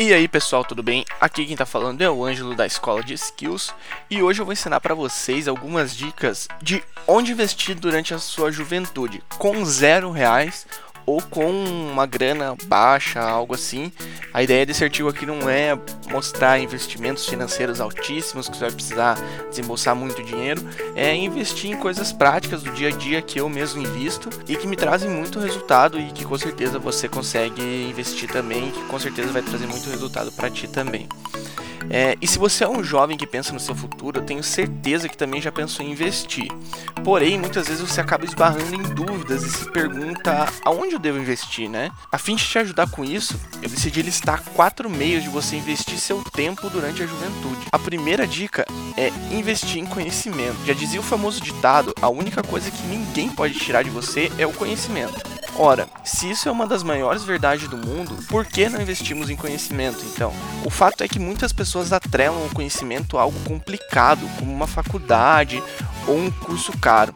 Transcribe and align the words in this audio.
E 0.00 0.14
aí 0.14 0.28
pessoal, 0.28 0.64
tudo 0.64 0.80
bem? 0.80 1.04
Aqui 1.20 1.44
quem 1.44 1.56
tá 1.56 1.66
falando 1.66 2.00
é 2.00 2.08
o 2.08 2.24
Ângelo 2.24 2.54
da 2.54 2.64
Escola 2.64 3.02
de 3.02 3.14
Skills 3.14 3.74
e 4.08 4.22
hoje 4.22 4.40
eu 4.40 4.44
vou 4.44 4.52
ensinar 4.52 4.78
para 4.78 4.94
vocês 4.94 5.48
algumas 5.48 5.92
dicas 5.92 6.46
de 6.62 6.84
onde 7.04 7.32
investir 7.32 7.74
durante 7.74 8.14
a 8.14 8.18
sua 8.20 8.52
juventude 8.52 9.20
com 9.38 9.64
zero 9.64 10.12
reais 10.12 10.68
ou 11.08 11.22
com 11.22 11.50
uma 11.50 12.04
grana 12.04 12.54
baixa, 12.66 13.18
algo 13.18 13.54
assim. 13.54 13.90
A 14.30 14.42
ideia 14.42 14.66
desse 14.66 14.84
artigo 14.84 15.08
aqui 15.08 15.24
não 15.24 15.48
é 15.48 15.78
mostrar 16.10 16.60
investimentos 16.60 17.26
financeiros 17.26 17.80
altíssimos 17.80 18.46
que 18.46 18.54
você 18.54 18.66
vai 18.66 18.72
precisar 18.72 19.18
desembolsar 19.48 19.96
muito 19.96 20.22
dinheiro, 20.22 20.60
é 20.94 21.14
investir 21.14 21.70
em 21.70 21.76
coisas 21.78 22.12
práticas 22.12 22.62
do 22.62 22.70
dia 22.72 22.88
a 22.88 22.90
dia 22.90 23.22
que 23.22 23.40
eu 23.40 23.48
mesmo 23.48 23.80
invisto 23.80 24.28
e 24.46 24.54
que 24.54 24.66
me 24.66 24.76
trazem 24.76 25.08
muito 25.08 25.38
resultado 25.38 25.98
e 25.98 26.12
que 26.12 26.26
com 26.26 26.36
certeza 26.36 26.78
você 26.78 27.08
consegue 27.08 27.62
investir 27.88 28.30
também, 28.30 28.70
que 28.70 28.84
com 28.84 28.98
certeza 28.98 29.32
vai 29.32 29.40
trazer 29.40 29.66
muito 29.66 29.88
resultado 29.88 30.30
para 30.30 30.50
ti 30.50 30.68
também. 30.68 31.08
É, 31.90 32.16
e 32.20 32.26
se 32.26 32.38
você 32.38 32.64
é 32.64 32.68
um 32.68 32.82
jovem 32.82 33.16
que 33.16 33.26
pensa 33.26 33.52
no 33.52 33.60
seu 33.60 33.74
futuro, 33.74 34.18
eu 34.18 34.24
tenho 34.24 34.42
certeza 34.42 35.08
que 35.08 35.16
também 35.16 35.40
já 35.40 35.50
pensou 35.50 35.84
em 35.84 35.92
investir. 35.92 36.48
Porém, 37.04 37.38
muitas 37.38 37.68
vezes 37.68 37.82
você 37.82 38.00
acaba 38.00 38.24
esbarrando 38.24 38.74
em 38.74 38.82
dúvidas 38.82 39.42
e 39.42 39.50
se 39.50 39.70
pergunta 39.70 40.46
aonde 40.64 40.94
eu 40.94 40.98
devo 40.98 41.18
investir, 41.18 41.68
né? 41.68 41.90
A 42.12 42.18
fim 42.18 42.36
de 42.36 42.44
te 42.44 42.58
ajudar 42.58 42.90
com 42.90 43.04
isso, 43.04 43.40
eu 43.62 43.68
decidi 43.68 44.02
listar 44.02 44.42
quatro 44.54 44.90
meios 44.90 45.22
de 45.22 45.28
você 45.28 45.56
investir 45.56 45.98
seu 45.98 46.22
tempo 46.22 46.68
durante 46.68 47.02
a 47.02 47.06
juventude. 47.06 47.66
A 47.72 47.78
primeira 47.78 48.26
dica 48.26 48.64
é 48.96 49.10
investir 49.34 49.78
em 49.78 49.86
conhecimento. 49.86 50.56
Já 50.66 50.74
dizia 50.74 51.00
o 51.00 51.02
famoso 51.02 51.40
ditado: 51.40 51.94
a 52.00 52.08
única 52.08 52.42
coisa 52.42 52.70
que 52.70 52.86
ninguém 52.86 53.30
pode 53.30 53.54
tirar 53.54 53.82
de 53.82 53.90
você 53.90 54.30
é 54.38 54.46
o 54.46 54.52
conhecimento. 54.52 55.27
Ora, 55.60 55.88
se 56.04 56.30
isso 56.30 56.48
é 56.48 56.52
uma 56.52 56.68
das 56.68 56.84
maiores 56.84 57.24
verdades 57.24 57.66
do 57.68 57.76
mundo, 57.76 58.16
por 58.28 58.44
que 58.44 58.68
não 58.68 58.80
investimos 58.80 59.28
em 59.28 59.34
conhecimento 59.34 60.04
então? 60.04 60.32
O 60.64 60.70
fato 60.70 61.02
é 61.02 61.08
que 61.08 61.18
muitas 61.18 61.52
pessoas 61.52 61.92
atrelam 61.92 62.46
o 62.46 62.54
conhecimento 62.54 63.18
a 63.18 63.22
algo 63.22 63.38
complicado, 63.40 64.20
como 64.38 64.52
uma 64.52 64.68
faculdade 64.68 65.60
ou 66.06 66.16
um 66.16 66.30
curso 66.30 66.70
caro. 66.78 67.12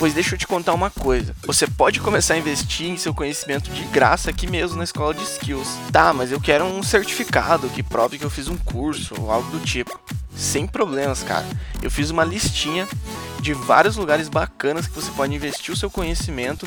Pois 0.00 0.12
deixa 0.12 0.34
eu 0.34 0.38
te 0.38 0.48
contar 0.48 0.74
uma 0.74 0.90
coisa. 0.90 1.32
Você 1.46 1.64
pode 1.64 2.00
começar 2.00 2.34
a 2.34 2.38
investir 2.38 2.88
em 2.88 2.96
seu 2.96 3.14
conhecimento 3.14 3.70
de 3.70 3.84
graça 3.84 4.30
aqui 4.30 4.48
mesmo 4.48 4.76
na 4.76 4.84
escola 4.84 5.14
de 5.14 5.22
skills. 5.22 5.68
Tá, 5.92 6.12
mas 6.12 6.32
eu 6.32 6.40
quero 6.40 6.64
um 6.64 6.82
certificado 6.82 7.68
que 7.68 7.84
prove 7.84 8.18
que 8.18 8.24
eu 8.24 8.30
fiz 8.30 8.48
um 8.48 8.56
curso 8.56 9.14
ou 9.16 9.30
algo 9.30 9.48
do 9.50 9.60
tipo. 9.60 9.96
Sem 10.34 10.66
problemas, 10.66 11.22
cara. 11.22 11.46
Eu 11.80 11.90
fiz 11.90 12.10
uma 12.10 12.24
listinha 12.24 12.88
de 13.40 13.52
vários 13.52 13.96
lugares 13.96 14.28
bacanas 14.28 14.86
que 14.86 14.94
você 14.94 15.10
pode 15.12 15.34
investir 15.34 15.72
o 15.72 15.76
seu 15.76 15.90
conhecimento 15.90 16.66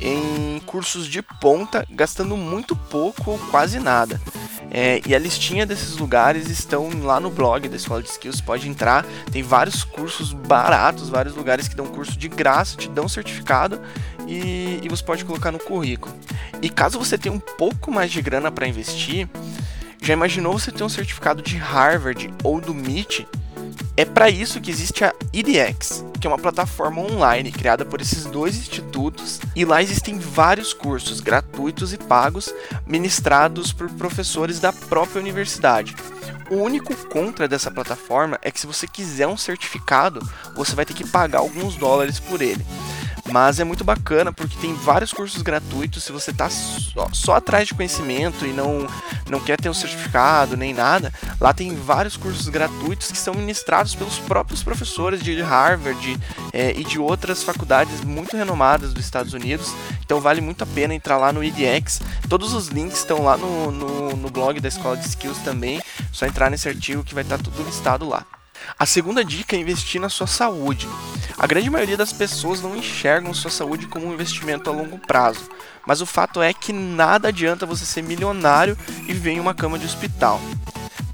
em 0.00 0.60
cursos 0.66 1.06
de 1.06 1.22
ponta, 1.22 1.86
gastando 1.90 2.36
muito 2.36 2.76
pouco 2.76 3.32
ou 3.32 3.38
quase 3.50 3.78
nada. 3.78 4.20
É, 4.70 5.00
e 5.06 5.14
a 5.14 5.18
listinha 5.18 5.64
desses 5.64 5.96
lugares 5.96 6.50
estão 6.50 6.90
lá 7.02 7.20
no 7.20 7.30
blog 7.30 7.68
da 7.68 7.76
Escola 7.76 8.02
de 8.02 8.10
Skills, 8.10 8.40
pode 8.40 8.68
entrar. 8.68 9.04
Tem 9.30 9.42
vários 9.42 9.84
cursos 9.84 10.32
baratos, 10.32 11.08
vários 11.08 11.34
lugares 11.34 11.68
que 11.68 11.76
dão 11.76 11.86
curso 11.86 12.18
de 12.18 12.28
graça, 12.28 12.76
te 12.76 12.88
dão 12.88 13.08
certificado 13.08 13.80
e, 14.26 14.80
e 14.82 14.88
você 14.88 15.02
pode 15.02 15.24
colocar 15.24 15.52
no 15.52 15.58
currículo. 15.58 16.14
E 16.60 16.68
caso 16.68 16.98
você 16.98 17.16
tenha 17.16 17.34
um 17.34 17.40
pouco 17.40 17.92
mais 17.92 18.10
de 18.10 18.20
grana 18.20 18.50
para 18.50 18.66
investir, 18.66 19.28
já 20.02 20.12
imaginou 20.12 20.58
você 20.58 20.70
ter 20.70 20.84
um 20.84 20.88
certificado 20.88 21.42
de 21.42 21.56
Harvard 21.56 22.32
ou 22.42 22.60
do 22.60 22.72
MIT? 22.72 23.26
É 23.98 24.04
para 24.04 24.28
isso 24.28 24.60
que 24.60 24.70
existe 24.70 25.04
a 25.04 25.14
edX, 25.32 26.04
que 26.20 26.26
é 26.26 26.30
uma 26.30 26.38
plataforma 26.38 27.00
online 27.00 27.50
criada 27.50 27.82
por 27.82 27.98
esses 27.98 28.26
dois 28.26 28.54
institutos, 28.54 29.40
e 29.54 29.64
lá 29.64 29.82
existem 29.82 30.18
vários 30.18 30.74
cursos 30.74 31.18
gratuitos 31.18 31.94
e 31.94 31.96
pagos 31.96 32.52
ministrados 32.86 33.72
por 33.72 33.88
professores 33.92 34.60
da 34.60 34.70
própria 34.70 35.18
universidade. 35.18 35.96
O 36.50 36.56
único 36.56 36.94
contra 37.06 37.48
dessa 37.48 37.70
plataforma 37.70 38.38
é 38.42 38.50
que 38.50 38.60
se 38.60 38.66
você 38.66 38.86
quiser 38.86 39.28
um 39.28 39.36
certificado, 39.36 40.20
você 40.54 40.74
vai 40.76 40.84
ter 40.84 40.92
que 40.92 41.08
pagar 41.08 41.38
alguns 41.38 41.74
dólares 41.76 42.20
por 42.20 42.42
ele. 42.42 42.64
Mas 43.28 43.58
é 43.58 43.64
muito 43.64 43.84
bacana 43.84 44.32
porque 44.32 44.56
tem 44.58 44.74
vários 44.74 45.12
cursos 45.12 45.42
gratuitos. 45.42 46.04
Se 46.04 46.12
você 46.12 46.30
está 46.30 46.48
só, 46.48 47.08
só, 47.12 47.34
atrás 47.36 47.66
de 47.66 47.74
conhecimento 47.74 48.46
e 48.46 48.52
não, 48.52 48.86
não 49.28 49.40
quer 49.40 49.60
ter 49.60 49.68
um 49.68 49.74
certificado 49.74 50.56
nem 50.56 50.72
nada, 50.72 51.12
lá 51.40 51.52
tem 51.52 51.74
vários 51.74 52.16
cursos 52.16 52.48
gratuitos 52.48 53.10
que 53.10 53.18
são 53.18 53.34
ministrados 53.34 53.94
pelos 53.94 54.18
próprios 54.18 54.62
professores 54.62 55.22
de 55.22 55.40
Harvard 55.40 56.18
é, 56.52 56.70
e 56.72 56.84
de 56.84 56.98
outras 56.98 57.42
faculdades 57.42 58.02
muito 58.02 58.36
renomadas 58.36 58.92
dos 58.92 59.04
Estados 59.04 59.32
Unidos. 59.32 59.72
Então 60.04 60.20
vale 60.20 60.40
muito 60.40 60.62
a 60.62 60.66
pena 60.66 60.94
entrar 60.94 61.18
lá 61.18 61.32
no 61.32 61.42
edX. 61.42 62.00
Todos 62.28 62.52
os 62.52 62.68
links 62.68 62.98
estão 62.98 63.24
lá 63.24 63.36
no, 63.36 63.70
no, 63.70 64.16
no 64.16 64.30
blog 64.30 64.60
da 64.60 64.68
Escola 64.68 64.96
de 64.96 65.06
Skills 65.06 65.38
também. 65.38 65.80
Só 66.12 66.26
entrar 66.26 66.50
nesse 66.50 66.68
artigo 66.68 67.02
que 67.02 67.14
vai 67.14 67.24
estar 67.24 67.38
tá 67.38 67.44
tudo 67.44 67.62
listado 67.64 68.08
lá. 68.08 68.24
A 68.78 68.84
segunda 68.84 69.24
dica 69.24 69.56
é 69.56 69.58
investir 69.58 70.00
na 70.00 70.08
sua 70.08 70.26
saúde. 70.26 70.88
A 71.38 71.46
grande 71.46 71.70
maioria 71.70 71.96
das 71.96 72.12
pessoas 72.12 72.60
não 72.60 72.76
enxergam 72.76 73.32
sua 73.32 73.50
saúde 73.50 73.86
como 73.86 74.06
um 74.06 74.12
investimento 74.12 74.68
a 74.68 74.72
longo 74.72 74.98
prazo, 74.98 75.48
mas 75.86 76.00
o 76.00 76.06
fato 76.06 76.42
é 76.42 76.52
que 76.52 76.72
nada 76.72 77.28
adianta 77.28 77.66
você 77.66 77.84
ser 77.84 78.02
milionário 78.02 78.76
e 79.06 79.12
viver 79.12 79.32
em 79.32 79.40
uma 79.40 79.54
cama 79.54 79.78
de 79.78 79.86
hospital. 79.86 80.40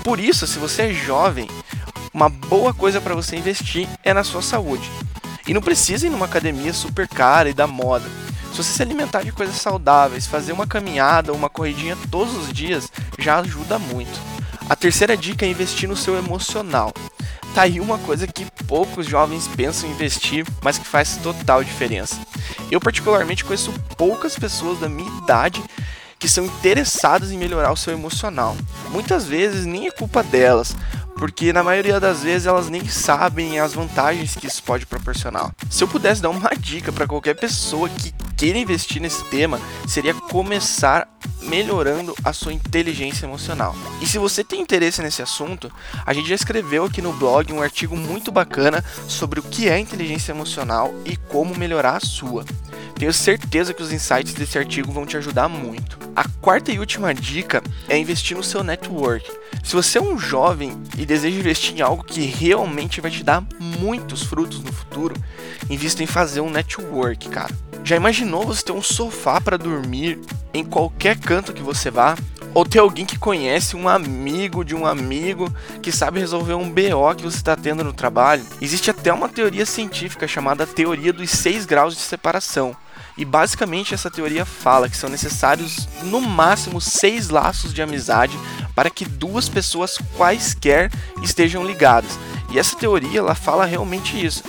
Por 0.02 0.18
isso, 0.18 0.46
se 0.46 0.58
você 0.58 0.82
é 0.82 0.94
jovem, 0.94 1.48
uma 2.12 2.28
boa 2.28 2.74
coisa 2.74 3.00
para 3.00 3.14
você 3.14 3.36
investir 3.36 3.88
é 4.02 4.12
na 4.12 4.24
sua 4.24 4.42
saúde. 4.42 4.90
E 5.46 5.54
não 5.54 5.60
precisa 5.60 6.06
ir 6.06 6.10
numa 6.10 6.26
academia 6.26 6.72
super 6.72 7.08
cara 7.08 7.48
e 7.48 7.54
da 7.54 7.66
moda. 7.66 8.08
Se 8.52 8.58
você 8.58 8.72
se 8.72 8.82
alimentar 8.82 9.22
de 9.22 9.32
coisas 9.32 9.56
saudáveis, 9.56 10.26
fazer 10.26 10.52
uma 10.52 10.66
caminhada 10.66 11.32
ou 11.32 11.38
uma 11.38 11.48
corridinha 11.48 11.96
todos 12.10 12.36
os 12.36 12.52
dias, 12.52 12.92
já 13.18 13.38
ajuda 13.38 13.78
muito. 13.78 14.20
A 14.68 14.76
terceira 14.76 15.16
dica 15.16 15.44
é 15.46 15.48
investir 15.48 15.88
no 15.88 15.96
seu 15.96 16.16
emocional. 16.16 16.92
Tá 17.54 17.62
aí 17.62 17.80
uma 17.80 17.98
coisa 17.98 18.26
que 18.26 18.46
poucos 18.66 19.06
jovens 19.06 19.46
pensam 19.46 19.86
em 19.86 19.92
investir, 19.92 20.46
mas 20.62 20.78
que 20.78 20.86
faz 20.86 21.18
total 21.18 21.62
diferença. 21.62 22.16
Eu, 22.70 22.80
particularmente, 22.80 23.44
conheço 23.44 23.70
poucas 23.96 24.38
pessoas 24.38 24.80
da 24.80 24.88
minha 24.88 25.10
idade 25.18 25.62
que 26.18 26.28
são 26.28 26.46
interessadas 26.46 27.30
em 27.30 27.36
melhorar 27.36 27.70
o 27.70 27.76
seu 27.76 27.92
emocional. 27.92 28.56
Muitas 28.90 29.26
vezes 29.26 29.66
nem 29.66 29.88
é 29.88 29.90
culpa 29.90 30.22
delas, 30.22 30.74
porque 31.16 31.52
na 31.52 31.62
maioria 31.62 32.00
das 32.00 32.22
vezes 32.22 32.46
elas 32.46 32.70
nem 32.70 32.88
sabem 32.88 33.60
as 33.60 33.74
vantagens 33.74 34.34
que 34.34 34.46
isso 34.46 34.62
pode 34.62 34.86
proporcionar. 34.86 35.52
Se 35.68 35.84
eu 35.84 35.88
pudesse 35.88 36.22
dar 36.22 36.30
uma 36.30 36.50
dica 36.56 36.90
para 36.90 37.06
qualquer 37.06 37.34
pessoa 37.34 37.88
que 37.88 38.14
queira 38.42 38.58
investir 38.58 39.00
nesse 39.00 39.22
tema, 39.26 39.60
seria 39.86 40.12
começar 40.12 41.08
melhorando 41.42 42.12
a 42.24 42.32
sua 42.32 42.52
inteligência 42.52 43.24
emocional. 43.24 43.72
E 44.00 44.06
se 44.06 44.18
você 44.18 44.42
tem 44.42 44.60
interesse 44.60 45.00
nesse 45.00 45.22
assunto, 45.22 45.70
a 46.04 46.12
gente 46.12 46.28
já 46.28 46.34
escreveu 46.34 46.84
aqui 46.84 47.00
no 47.00 47.12
blog 47.12 47.52
um 47.52 47.62
artigo 47.62 47.96
muito 47.96 48.32
bacana 48.32 48.84
sobre 49.06 49.38
o 49.38 49.44
que 49.44 49.68
é 49.68 49.78
inteligência 49.78 50.32
emocional 50.32 50.92
e 51.04 51.16
como 51.16 51.56
melhorar 51.56 51.98
a 51.98 52.00
sua. 52.00 52.44
Tenho 52.96 53.12
certeza 53.12 53.72
que 53.72 53.82
os 53.82 53.92
insights 53.92 54.34
desse 54.34 54.58
artigo 54.58 54.90
vão 54.90 55.06
te 55.06 55.16
ajudar 55.16 55.48
muito. 55.48 55.96
A 56.16 56.28
quarta 56.40 56.72
e 56.72 56.80
última 56.80 57.14
dica 57.14 57.62
é 57.88 57.96
investir 57.96 58.36
no 58.36 58.42
seu 58.42 58.64
network. 58.64 59.30
Se 59.62 59.72
você 59.76 59.98
é 59.98 60.02
um 60.02 60.18
jovem 60.18 60.76
e 60.98 61.06
deseja 61.06 61.38
investir 61.38 61.76
em 61.76 61.80
algo 61.80 62.02
que 62.02 62.22
realmente 62.22 63.00
vai 63.00 63.10
te 63.12 63.22
dar 63.22 63.44
muitos 63.60 64.24
frutos 64.24 64.64
no 64.64 64.72
futuro, 64.72 65.14
invista 65.70 66.02
em 66.02 66.06
fazer 66.06 66.40
um 66.40 66.50
network, 66.50 67.28
cara. 67.28 67.71
Já 67.84 67.96
imaginou 67.96 68.46
você 68.46 68.62
ter 68.64 68.72
um 68.72 68.82
sofá 68.82 69.40
para 69.40 69.58
dormir 69.58 70.20
em 70.54 70.64
qualquer 70.64 71.18
canto 71.18 71.52
que 71.52 71.62
você 71.62 71.90
vá? 71.90 72.16
Ou 72.54 72.64
ter 72.64 72.78
alguém 72.78 73.04
que 73.04 73.18
conhece 73.18 73.74
um 73.74 73.88
amigo 73.88 74.64
de 74.64 74.74
um 74.74 74.86
amigo 74.86 75.52
que 75.80 75.90
sabe 75.90 76.20
resolver 76.20 76.54
um 76.54 76.70
BO 76.70 77.14
que 77.16 77.24
você 77.24 77.38
está 77.38 77.56
tendo 77.56 77.82
no 77.82 77.92
trabalho? 77.92 78.44
Existe 78.60 78.90
até 78.90 79.12
uma 79.12 79.28
teoria 79.28 79.66
científica 79.66 80.28
chamada 80.28 80.66
teoria 80.66 81.12
dos 81.12 81.30
seis 81.30 81.66
graus 81.66 81.96
de 81.96 82.02
separação. 82.02 82.76
E 83.18 83.24
basicamente 83.24 83.94
essa 83.94 84.10
teoria 84.10 84.44
fala 84.44 84.88
que 84.88 84.96
são 84.96 85.10
necessários 85.10 85.88
no 86.04 86.20
máximo 86.20 86.80
seis 86.80 87.30
laços 87.30 87.74
de 87.74 87.82
amizade 87.82 88.38
para 88.76 88.90
que 88.90 89.04
duas 89.04 89.48
pessoas 89.48 89.98
quaisquer 90.16 90.90
estejam 91.22 91.64
ligadas. 91.64 92.18
E 92.50 92.58
essa 92.58 92.76
teoria 92.76 93.18
ela 93.18 93.34
fala 93.34 93.64
realmente 93.64 94.24
isso 94.24 94.42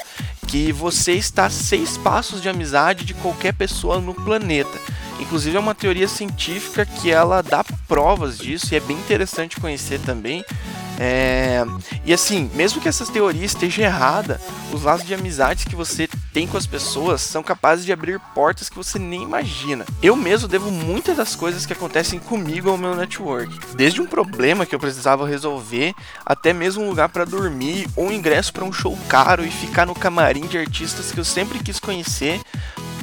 que 0.54 0.72
você 0.72 1.14
está 1.14 1.48
a 1.48 1.50
seis 1.50 1.98
passos 1.98 2.40
de 2.40 2.48
amizade 2.48 3.06
de 3.06 3.16
qualquer 3.16 3.56
pessoa 3.56 4.00
no 4.00 4.14
planeta. 4.14 4.80
Inclusive 5.20 5.58
é 5.58 5.60
uma 5.60 5.74
teoria 5.74 6.08
científica 6.08 6.86
que 6.86 7.10
ela 7.10 7.42
dá 7.42 7.66
provas 7.88 8.38
disso 8.38 8.72
e 8.72 8.78
é 8.78 8.80
bem 8.80 8.96
interessante 8.96 9.60
conhecer 9.60 10.00
também. 10.02 10.46
É... 11.00 11.64
E 12.06 12.14
assim, 12.14 12.50
mesmo 12.54 12.82
que 12.82 12.88
essa 12.88 13.06
teoria 13.06 13.46
esteja 13.46 13.84
errada, 13.84 14.40
os 14.72 14.84
laços 14.84 15.06
de 15.06 15.14
amizades 15.14 15.66
que 15.66 15.76
você 15.76 16.08
tem 16.34 16.48
com 16.48 16.58
as 16.58 16.68
pessoas 16.68 17.22
são 17.22 17.44
capazes 17.44 17.86
de 17.86 17.94
abrir 17.94 18.20
portas 18.34 18.70
que 18.70 18.76
você 18.76 18.98
nem 18.98 19.24
imagina. 19.24 19.86
Eu 20.02 20.16
mesmo 20.16 20.48
devo 20.48 20.72
muitas 20.72 21.18
das 21.18 21.36
coisas 21.36 21.66
que 21.66 21.74
acontecem 21.74 22.20
comigo 22.20 22.70
ao 22.70 22.78
meu 22.78 22.96
network. 22.96 23.58
Desde 23.76 24.02
um 24.02 24.06
problema 24.06 24.66
que 24.66 24.74
eu 24.74 24.80
precisava 24.80 25.28
resolver, 25.28 25.94
até 26.26 26.54
mesmo 26.54 26.84
um 26.84 26.90
lugar 26.90 27.10
para 27.10 27.26
dormir, 27.26 27.88
ou 27.96 28.08
um 28.08 28.12
ingresso 28.12 28.52
para 28.52 28.66
um 28.66 28.74
show 28.74 28.98
caro 29.08 29.46
e 29.46 29.52
ficar 29.52 29.86
no 29.86 29.96
camarim 29.96 30.48
de 30.48 30.58
artistas 30.58 31.12
que 31.12 31.20
eu 31.20 31.26
sempre 31.26 31.60
quis 31.60 31.80
conhecer, 31.80 32.42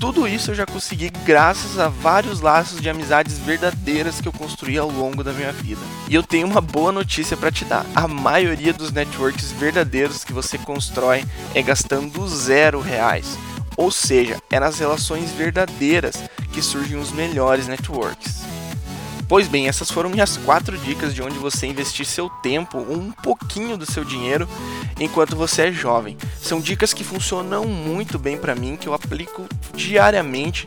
tudo 0.00 0.26
isso 0.26 0.50
eu 0.50 0.54
já 0.54 0.64
consegui 0.64 1.10
graças 1.26 1.78
a 1.78 1.88
vários 1.88 2.40
laços 2.40 2.80
de 2.80 2.88
amizades 2.88 3.38
verdadeiras 3.38 4.18
que 4.18 4.26
eu 4.26 4.32
construí 4.32 4.78
ao 4.78 4.90
longo 4.90 5.22
da 5.22 5.30
minha 5.30 5.52
vida. 5.52 5.80
E 6.08 6.14
eu 6.14 6.22
tenho 6.22 6.46
uma 6.46 6.62
boa 6.62 6.90
notícia 6.90 7.36
para 7.36 7.52
te 7.52 7.66
dar: 7.66 7.84
a 7.94 8.08
maioria 8.08 8.72
dos 8.72 8.90
networks 8.90 9.52
verdadeiros 9.52 10.24
que 10.24 10.32
você 10.32 10.56
constrói 10.56 11.24
é 11.54 11.60
gastando 11.60 12.26
zero 12.26 12.80
reais. 12.80 13.38
Ou 13.76 13.90
seja, 13.90 14.38
é 14.50 14.58
nas 14.58 14.78
relações 14.78 15.30
verdadeiras 15.32 16.16
que 16.50 16.62
surgem 16.62 16.98
os 16.98 17.12
melhores 17.12 17.68
networks. 17.68 18.40
Pois 19.28 19.46
bem, 19.46 19.68
essas 19.68 19.90
foram 19.90 20.10
minhas 20.10 20.36
quatro 20.38 20.76
dicas 20.76 21.14
de 21.14 21.22
onde 21.22 21.38
você 21.38 21.66
investir 21.66 22.04
seu 22.04 22.28
tempo, 22.28 22.78
um 22.78 23.12
pouquinho 23.12 23.76
do 23.76 23.86
seu 23.86 24.04
dinheiro, 24.04 24.48
enquanto 25.00 25.34
você 25.34 25.62
é 25.62 25.72
jovem. 25.72 26.16
São 26.40 26.60
dicas 26.60 26.92
que 26.92 27.02
funcionam 27.02 27.64
muito 27.64 28.18
bem 28.18 28.36
para 28.36 28.54
mim, 28.54 28.76
que 28.76 28.86
eu 28.86 28.94
aplico 28.94 29.48
diariamente, 29.74 30.66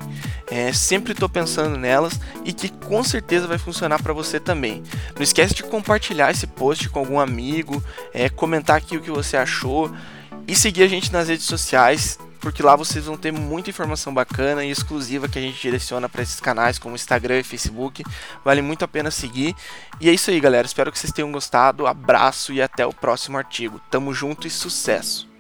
é, 0.52 0.74
sempre 0.74 1.14
estou 1.14 1.30
pensando 1.30 1.78
nelas 1.78 2.20
e 2.44 2.52
que 2.52 2.68
com 2.68 3.04
certeza 3.04 3.48
vai 3.48 3.58
funcionar 3.58 4.02
para 4.02 4.12
você 4.12 4.40
também. 4.40 4.84
Não 5.16 5.22
esquece 5.22 5.54
de 5.54 5.64
compartilhar 5.64 6.32
esse 6.32 6.48
post 6.48 6.90
com 6.90 7.00
algum 7.00 7.20
amigo, 7.20 7.82
é, 8.14 8.28
comentar 8.28 8.78
aqui 8.78 8.98
o 8.98 9.02
que 9.02 9.12
você 9.12 9.38
achou 9.38 9.94
e 10.48 10.56
seguir 10.56 10.84
a 10.84 10.88
gente 10.88 11.14
nas 11.14 11.30
redes 11.30 11.46
sociais 11.46 12.18
porque 12.44 12.62
lá 12.62 12.76
vocês 12.76 13.06
vão 13.06 13.16
ter 13.16 13.32
muita 13.32 13.70
informação 13.70 14.14
bacana 14.14 14.66
e 14.66 14.70
exclusiva 14.70 15.30
que 15.30 15.40
a 15.40 15.42
gente 15.42 15.62
direciona 15.62 16.10
para 16.10 16.22
esses 16.22 16.42
canais 16.42 16.78
como 16.78 16.94
Instagram 16.94 17.40
e 17.40 17.44
Facebook. 17.44 18.04
Vale 18.44 18.62
muito 18.62 18.84
a 18.84 18.88
pena 18.88 19.10
seguir. 19.10 19.56
E 20.02 20.10
é 20.10 20.14
isso 20.14 20.30
aí, 20.30 20.42
galera. 20.42 20.68
Espero 20.68 20.92
que 20.92 21.00
vocês 21.00 21.14
tenham 21.14 21.32
gostado. 21.32 21.88
Abraço 21.88 22.52
e 22.52 22.62
até 22.62 22.86
o 22.86 22.94
próximo 22.94 23.38
artigo. 23.38 23.80
Tamo 23.90 24.14
junto 24.14 24.46
e 24.46 24.50
sucesso! 24.50 25.33